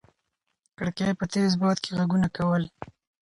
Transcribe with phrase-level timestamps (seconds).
[0.77, 2.63] کړکۍ په تېز باد کې غږونه کول.